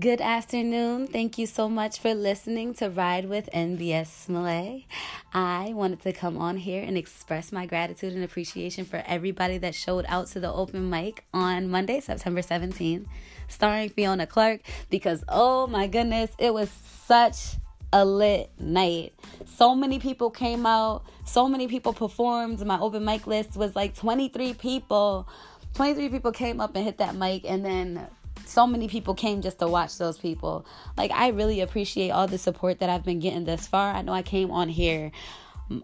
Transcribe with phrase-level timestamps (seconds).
[0.00, 1.08] Good afternoon.
[1.08, 4.86] Thank you so much for listening to Ride with NBS Malay.
[5.34, 9.74] I wanted to come on here and express my gratitude and appreciation for everybody that
[9.74, 13.04] showed out to the open mic on Monday, September 17th,
[13.48, 16.70] starring Fiona Clark, because oh my goodness, it was
[17.04, 17.56] such
[17.92, 19.12] a lit night.
[19.44, 22.64] So many people came out, so many people performed.
[22.64, 25.28] My open mic list was like 23 people.
[25.74, 28.08] 23 people came up and hit that mic, and then
[28.46, 30.66] so many people came just to watch those people.
[30.96, 33.94] Like I really appreciate all the support that I've been getting thus far.
[33.94, 35.12] I know I came on here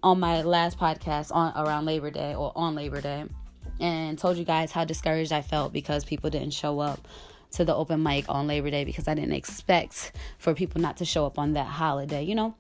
[0.02, 3.24] on my last podcast on around Labor Day or on Labor Day
[3.80, 7.06] and told you guys how discouraged I felt because people didn't show up
[7.52, 11.05] to the open mic on Labor Day because I didn't expect for people not to
[11.05, 12.55] show up on that holiday, you know?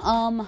[0.00, 0.46] Um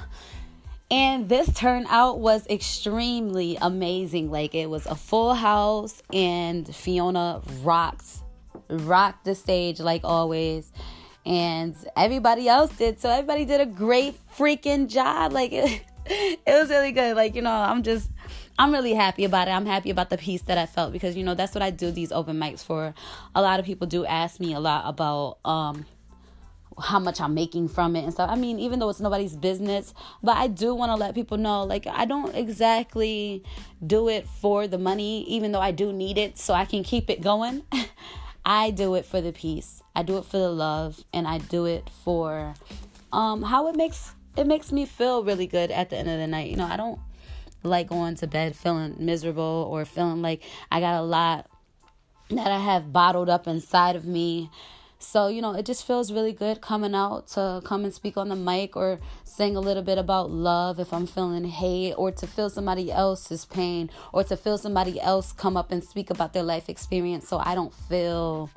[0.90, 4.30] and this turnout was extremely amazing.
[4.30, 8.21] Like it was a full house and Fiona rocked
[8.72, 10.72] rocked the stage like always.
[11.24, 13.00] And everybody else did.
[13.00, 15.32] So everybody did a great freaking job.
[15.32, 17.16] Like it, it was really good.
[17.16, 18.10] Like, you know, I'm just
[18.58, 19.52] I'm really happy about it.
[19.52, 21.90] I'm happy about the peace that I felt because you know that's what I do
[21.90, 22.94] these open mics for.
[23.34, 25.86] A lot of people do ask me a lot about um
[26.78, 28.30] how much I'm making from it and stuff.
[28.30, 31.64] I mean, even though it's nobody's business, but I do want to let people know
[31.64, 33.42] like I don't exactly
[33.86, 37.10] do it for the money, even though I do need it so I can keep
[37.10, 37.62] it going.
[38.44, 39.82] I do it for the peace.
[39.94, 42.54] I do it for the love and I do it for
[43.12, 46.26] um how it makes it makes me feel really good at the end of the
[46.26, 46.50] night.
[46.50, 46.98] You know, I don't
[47.62, 51.48] like going to bed feeling miserable or feeling like I got a lot
[52.30, 54.50] that I have bottled up inside of me
[55.02, 58.28] so, you know, it just feels really good coming out to come and speak on
[58.28, 62.26] the mic or sing a little bit about love if I'm feeling hate or to
[62.26, 66.42] feel somebody else's pain or to feel somebody else come up and speak about their
[66.42, 68.50] life experience so I don't feel,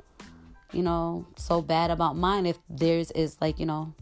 [0.72, 3.92] you know, so bad about mine if theirs is like, you know,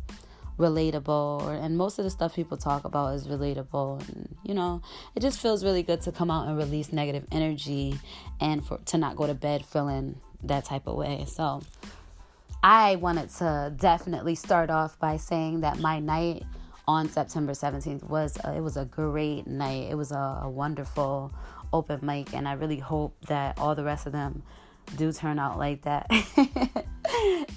[0.59, 4.81] relatable or, and most of the stuff people talk about is relatable and you know
[5.17, 7.99] it just feels really good to come out and release negative energy
[8.41, 11.25] and for to not go to bed feeling that type of way.
[11.27, 11.63] So
[12.65, 16.45] I wanted to definitely start off by saying that my night
[16.89, 19.89] on September 17th was a, it was a great night.
[19.91, 21.31] It was a, a wonderful
[21.75, 24.43] open mic, and I really hope that all the rest of them
[24.97, 26.07] do turn out like that.
[26.11, 26.87] it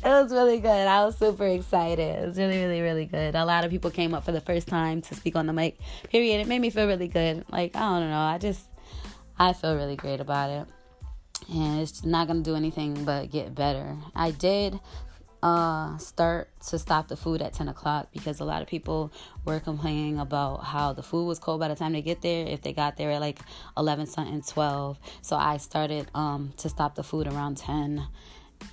[0.04, 0.88] was really good.
[0.88, 2.20] I was super excited.
[2.24, 3.36] It was really, really, really good.
[3.36, 5.78] A lot of people came up for the first time to speak on the mic.
[6.10, 6.42] Period.
[6.42, 7.46] It made me feel really good.
[7.50, 8.20] Like, I don't know.
[8.20, 8.68] I just,
[9.40, 10.68] I feel really great about it
[11.50, 13.98] and it's not gonna do anything but get better.
[14.16, 14.80] I did
[15.44, 19.12] uh, start to stop the food at 10 o'clock because a lot of people
[19.46, 22.62] were complaining about how the food was cold by the time they get there if
[22.62, 23.40] they got there at like
[23.78, 28.04] 11 something 12 so i started um, to stop the food around 10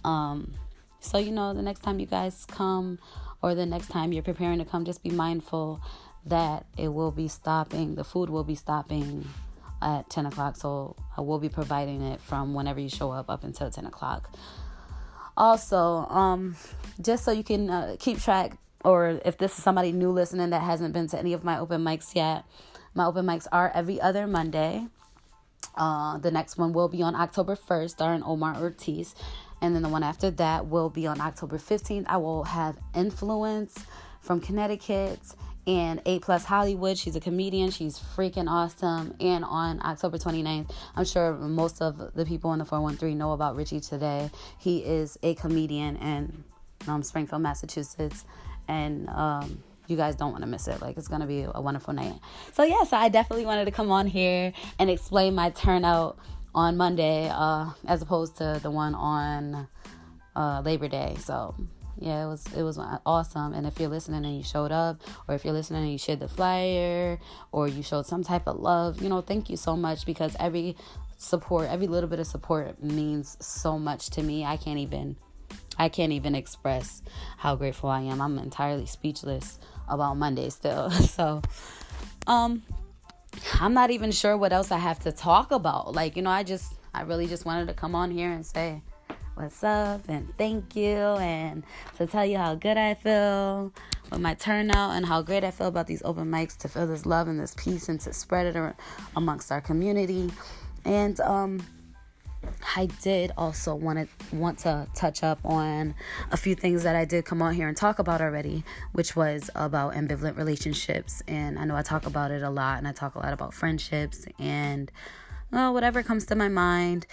[0.05, 0.55] um,
[1.01, 2.99] so you know the next time you guys come
[3.43, 5.81] or the next time you're preparing to come just be mindful
[6.25, 9.25] that it will be stopping the food will be stopping
[9.83, 10.57] at 10 o'clock.
[10.57, 14.31] So I will be providing it from whenever you show up up until 10 o'clock.
[15.37, 16.57] Also, um,
[17.01, 20.63] just so you can uh, keep track, or if this is somebody new listening that
[20.63, 22.45] hasn't been to any of my open mics yet,
[22.95, 24.87] my open mics are every other Monday.
[25.77, 29.15] Uh, the next one will be on October 1st, starring Omar Ortiz.
[29.61, 32.05] And then the one after that will be on October 15th.
[32.07, 33.75] I will have Influence
[34.21, 35.19] from Connecticut
[35.67, 36.99] and A Plus Hollywood.
[36.99, 37.71] She's a comedian.
[37.71, 39.15] She's freaking awesome.
[39.21, 43.57] And on October 29th, I'm sure most of the people in the 413 know about
[43.57, 44.31] Richie today.
[44.59, 46.45] He is a comedian in
[46.87, 48.25] um, Springfield, Massachusetts.
[48.69, 50.81] And um, you guys don't want to miss it.
[50.81, 52.15] Like, it's going to be a wonderful night.
[52.53, 56.19] So, yeah, so I definitely wanted to come on here and explain my turnout
[56.55, 59.69] on Monday uh, as opposed to the one on
[60.37, 61.17] uh, Labor Day.
[61.19, 61.55] So,
[61.99, 63.53] yeah, it was it was awesome.
[63.53, 66.21] And if you're listening and you showed up, or if you're listening and you shared
[66.21, 67.19] the flyer,
[67.53, 70.77] or you showed some type of love, you know, thank you so much because every
[71.17, 74.45] support, every little bit of support means so much to me.
[74.45, 75.17] I can't even
[75.79, 77.03] I can't even express
[77.39, 78.21] how grateful I am.
[78.21, 79.59] I'm entirely speechless
[79.89, 80.91] about Monday still.
[81.15, 81.43] So,
[82.27, 82.63] um
[83.61, 85.95] I'm not even sure what else I have to talk about.
[85.95, 88.83] Like, you know, I just I really just wanted to come on here and say
[89.35, 91.65] what's up and thank you and
[91.97, 93.73] to tell you how good I feel
[94.11, 97.05] with my turnout and how great I feel about these open mics to feel this
[97.05, 98.77] love and this peace and to spread it
[99.17, 100.31] amongst our community.
[100.85, 101.67] And um
[102.77, 105.95] I did also want to want to touch up on
[106.31, 109.51] a few things that I did come on here and talk about already, which was
[109.55, 111.23] about ambivalent relationships.
[111.27, 113.55] And I know I talk about it a lot, and I talk a lot about
[113.55, 114.93] friendships and
[115.51, 117.07] well, whatever comes to my mind.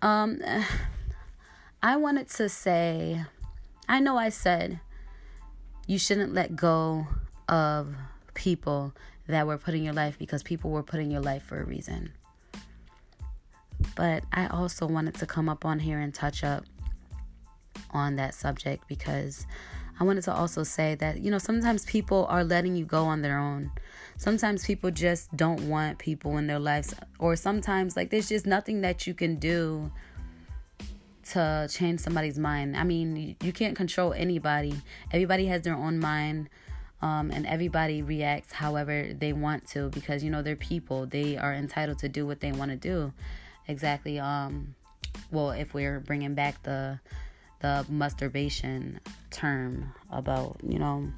[0.00, 0.40] Um,
[1.84, 3.24] I wanted to say
[3.88, 4.80] I know I said
[5.88, 7.08] you shouldn't let go
[7.48, 7.94] of
[8.34, 8.94] people
[9.26, 11.64] that were put in your life because people were put in your life for a
[11.64, 12.12] reason.
[13.96, 16.64] But I also wanted to come up on here and touch up
[17.90, 19.44] on that subject because
[19.98, 23.22] I wanted to also say that, you know, sometimes people are letting you go on
[23.22, 23.70] their own.
[24.16, 28.80] Sometimes people just don't want people in their lives, or sometimes, like, there's just nothing
[28.80, 29.92] that you can do
[31.30, 32.76] to change somebody's mind.
[32.76, 34.74] I mean, you can't control anybody,
[35.12, 36.48] everybody has their own mind.
[37.00, 41.52] Um, and everybody reacts however they want to because you know they're people they are
[41.52, 43.12] entitled to do what they want to do
[43.66, 44.76] exactly um
[45.32, 47.00] well if we're bringing back the
[47.62, 51.08] the masturbation term about, you know,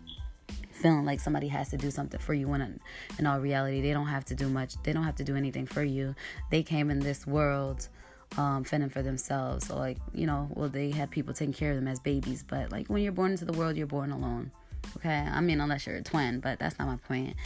[0.71, 2.81] feeling like somebody has to do something for you when
[3.19, 4.75] in all reality they don't have to do much.
[4.83, 6.15] They don't have to do anything for you.
[6.51, 7.89] They came in this world
[8.37, 9.67] um, fending for themselves.
[9.67, 12.73] So like, you know, well they had people taking care of them as babies, but
[12.73, 14.51] like when you're born into the world, you're born alone.
[14.97, 15.11] Okay?
[15.11, 17.37] I mean, unless you're a twin, but that's not my point.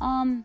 [0.00, 0.44] Um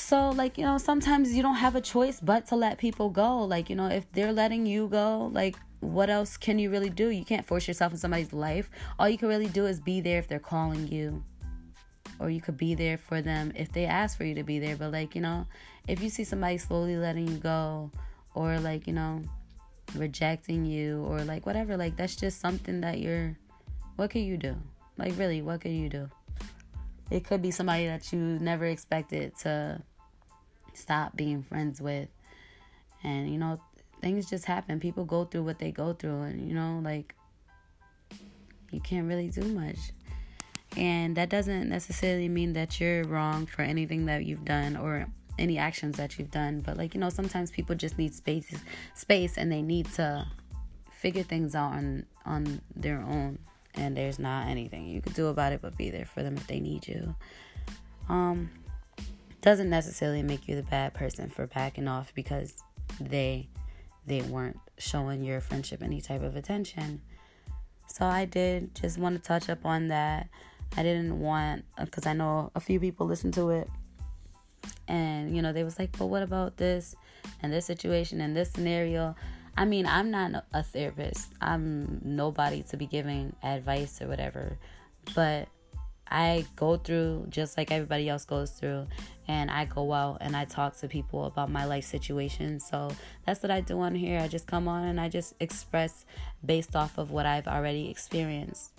[0.00, 3.44] so, like, you know, sometimes you don't have a choice but to let people go.
[3.44, 7.08] Like, you know, if they're letting you go, like, what else can you really do?
[7.08, 8.70] You can't force yourself in somebody's life.
[8.98, 11.22] All you can really do is be there if they're calling you.
[12.18, 14.74] Or you could be there for them if they ask for you to be there.
[14.74, 15.46] But, like, you know,
[15.86, 17.90] if you see somebody slowly letting you go,
[18.34, 19.22] or, like, you know,
[19.94, 23.36] rejecting you, or, like, whatever, like, that's just something that you're.
[23.96, 24.56] What can you do?
[24.96, 26.08] Like, really, what can you do?
[27.10, 29.82] It could be somebody that you never expected to
[30.74, 32.08] stop being friends with.
[33.02, 33.60] And, you know,
[34.00, 34.80] things just happen.
[34.80, 37.14] People go through what they go through, and you know, like
[38.70, 39.78] you can't really do much.
[40.76, 45.06] And that doesn't necessarily mean that you're wrong for anything that you've done or
[45.38, 48.54] any actions that you've done, but like you know, sometimes people just need space,
[48.94, 50.26] space, and they need to
[50.90, 53.38] figure things out on on their own.
[53.74, 56.46] And there's not anything you could do about it but be there for them if
[56.46, 57.14] they need you.
[58.08, 58.50] Um,
[59.40, 62.62] doesn't necessarily make you the bad person for backing off because
[63.00, 63.48] they
[64.06, 67.00] they weren't showing your friendship any type of attention.
[67.86, 70.28] So I did just want to touch up on that.
[70.76, 73.68] I didn't want because I know a few people listen to it
[74.88, 76.96] and you know they was like, "But what about this
[77.42, 79.14] and this situation and this scenario?"
[79.56, 81.32] I mean, I'm not a therapist.
[81.40, 84.56] I'm nobody to be giving advice or whatever.
[85.14, 85.48] But
[86.10, 88.86] I go through just like everybody else goes through,
[89.28, 92.58] and I go out and I talk to people about my life situation.
[92.58, 92.90] So
[93.26, 94.18] that's what I do on here.
[94.20, 96.04] I just come on and I just express
[96.44, 98.72] based off of what I've already experienced.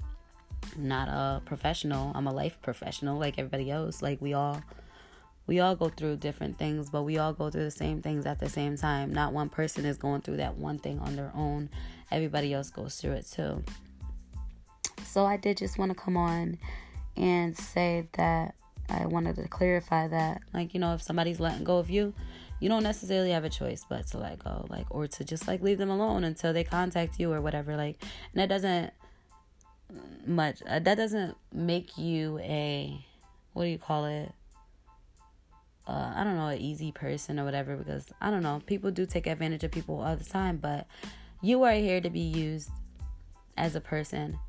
[0.77, 4.01] Not a professional, I'm a life professional like everybody else.
[4.01, 4.62] Like we all
[5.51, 8.39] we all go through different things, but we all go through the same things at
[8.39, 9.12] the same time.
[9.12, 11.68] Not one person is going through that one thing on their own.
[12.09, 13.62] Everybody else goes through it too.
[15.03, 16.57] So I did just want to come on
[17.18, 18.56] and say that
[18.88, 20.42] I wanted to clarify that.
[20.53, 22.13] Like, you know, if somebody's letting go of you,
[22.62, 25.62] you don't necessarily have a choice but to let go, like, or to just like
[25.62, 27.75] leave them alone until they contact you or whatever.
[27.75, 28.01] Like,
[28.33, 28.94] and that doesn't
[30.25, 33.06] much, uh, that doesn't make you a,
[33.51, 34.31] what do you call it?
[35.92, 39.06] Uh, I don't know, an easy person or whatever, because I don't know, people do
[39.06, 40.88] take advantage of people all the time, but
[41.42, 42.70] you are here to be used
[43.58, 44.40] as a person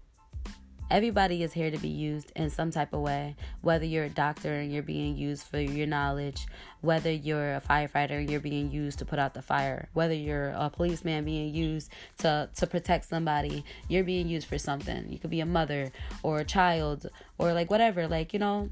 [0.92, 3.34] everybody is here to be used in some type of way.
[3.62, 6.46] Whether you're a doctor and you're being used for your knowledge,
[6.82, 10.50] whether you're a firefighter and you're being used to put out the fire, whether you're
[10.50, 15.10] a policeman being used to, to protect somebody, you're being used for something.
[15.10, 17.06] You could be a mother or a child
[17.38, 18.06] or like whatever.
[18.06, 18.68] Like, you know,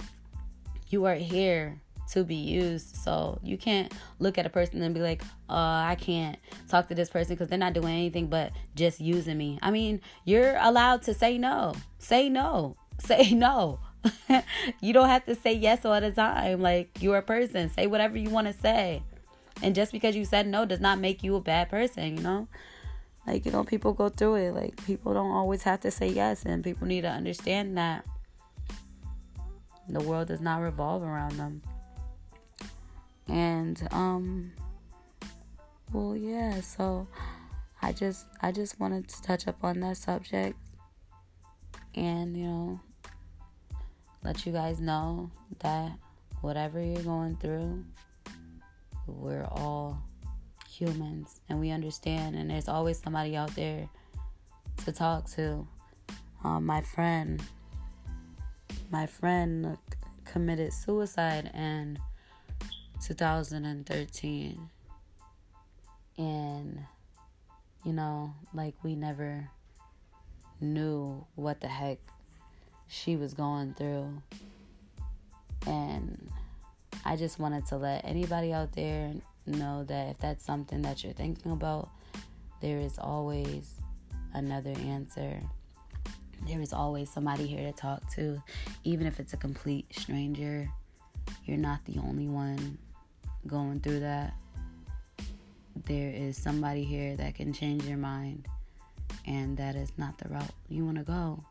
[0.90, 1.80] you are here
[2.12, 2.96] to be used.
[2.96, 6.38] So you can't look at a person and be like, uh, I can't
[6.68, 9.58] talk to this person because they're not doing anything but just using me.
[9.62, 11.74] I mean, you're allowed to say no.
[11.98, 12.76] Say no.
[13.00, 13.80] Say no.
[14.82, 16.60] you don't have to say yes all the time.
[16.60, 17.70] Like, you're a person.
[17.70, 19.02] Say whatever you want to say.
[19.62, 22.48] And just because you said no does not make you a bad person, you know?
[23.26, 24.54] Like, you know, people go through it.
[24.54, 28.04] Like, people don't always have to say yes, and people need to understand that
[29.88, 31.62] the world does not revolve around them.
[33.30, 34.52] And um
[35.92, 37.06] well yeah, so
[37.80, 40.58] I just I just wanted to touch up on that subject
[41.94, 42.80] and you know
[44.22, 45.92] let you guys know that
[46.42, 47.84] whatever you're going through
[49.06, 49.98] we're all
[50.80, 52.36] humans and we understand.
[52.36, 53.88] And there's always somebody out there
[54.84, 55.66] to talk to.
[56.42, 57.42] Um, my friend
[58.90, 59.76] my friend
[60.24, 61.98] committed suicide and
[63.02, 64.70] 2013
[66.18, 66.78] and
[67.84, 69.48] you know like we never
[70.60, 71.98] knew what the heck
[72.90, 74.20] she was going through.
[75.66, 76.30] And
[77.04, 79.12] I just wanted to let anybody out there
[79.46, 81.88] know that if that's something that you're thinking about,
[82.60, 83.74] there is always
[84.34, 85.40] another answer.
[86.48, 88.42] There is always somebody here to talk to,
[88.84, 90.68] even if it's a complete stranger.
[91.44, 92.78] You're not the only one
[93.46, 94.34] going through that.
[95.86, 98.46] There is somebody here that can change your mind,
[99.26, 101.42] and that is not the route you want to go.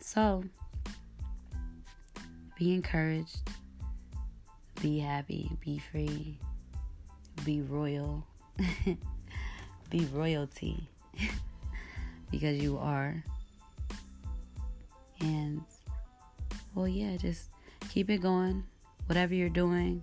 [0.00, 0.44] So,
[2.56, 3.38] be encouraged,
[4.80, 6.38] be happy, be free,
[7.44, 8.26] be royal,
[9.90, 10.88] be royalty
[12.30, 13.24] because you are.
[15.20, 15.62] And,
[16.74, 17.48] well, yeah, just
[17.88, 18.64] keep it going.
[19.06, 20.02] Whatever you're doing,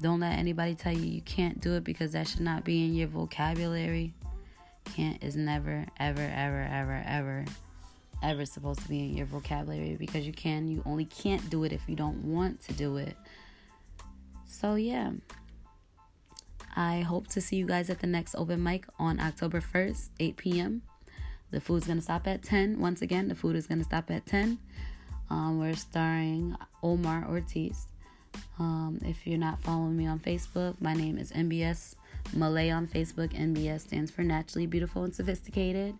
[0.00, 2.94] don't let anybody tell you you can't do it because that should not be in
[2.94, 4.14] your vocabulary.
[4.94, 7.44] Can't is never, ever, ever, ever, ever,
[8.22, 10.68] ever supposed to be in your vocabulary because you can.
[10.68, 13.16] You only can't do it if you don't want to do it.
[14.46, 15.12] So, yeah.
[16.74, 20.36] I hope to see you guys at the next open mic on October 1st, 8
[20.36, 20.82] p.m.
[21.50, 22.80] The food's to stop at 10.
[22.80, 24.58] Once again, the food is to stop at 10.
[25.30, 27.86] Um, we're starring Omar Ortiz.
[28.58, 31.94] Um, if you're not following me on Facebook, my name is NBS
[32.34, 33.32] Malay on Facebook.
[33.32, 35.94] NBS stands for Naturally Beautiful and Sophisticated,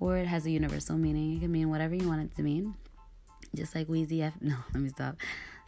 [0.00, 1.36] or it has a universal meaning.
[1.36, 2.74] It can mean whatever you want it to mean.
[3.54, 4.34] Just like Weezy F.
[4.40, 5.16] No, let me stop.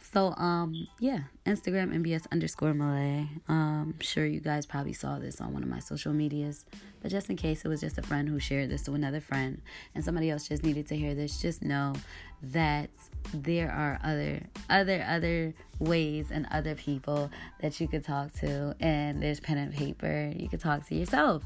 [0.01, 3.27] So, um, yeah, Instagram NBS underscore Malay.
[3.47, 6.65] Um, sure you guys probably saw this on one of my social medias,
[7.01, 9.61] but just in case it was just a friend who shared this to another friend
[9.93, 11.93] and somebody else just needed to hear this, just know
[12.41, 12.89] that
[13.33, 17.31] there are other, other, other ways and other people
[17.61, 20.33] that you could talk to, and there's pen and paper.
[20.35, 21.43] You could talk to yourself.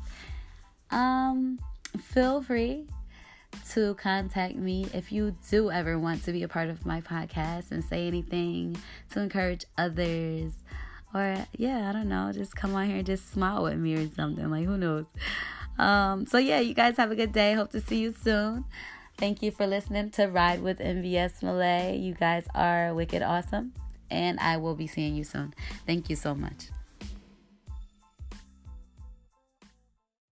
[0.91, 1.59] Um,
[2.00, 2.88] feel free
[3.71, 7.71] to contact me if you do ever want to be a part of my podcast
[7.71, 8.77] and say anything
[9.12, 10.53] to encourage others.
[11.13, 14.09] Or, yeah, I don't know, just come on here and just smile with me or
[14.09, 14.50] something.
[14.50, 15.05] Like, who knows?
[15.77, 17.53] Um, so, yeah, you guys have a good day.
[17.53, 18.65] Hope to see you soon.
[19.17, 21.97] Thank you for listening to Ride with NBS Malay.
[21.97, 23.74] You guys are wicked awesome.
[24.12, 25.53] And I will be seeing you soon.
[25.85, 26.69] Thank you so much.